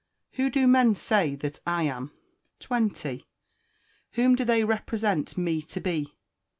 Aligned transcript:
Who 0.31 0.49
do 0.49 0.65
men 0.65 0.95
say 0.95 1.35
that 1.35 1.59
I 1.67 1.83
am? 1.83 2.11
20. 2.59 3.23
Whom 4.13 4.33
do 4.35 4.43
they 4.43 4.63
represent 4.63 5.37
me 5.37 5.61
to 5.61 5.79
be? 5.79 6.15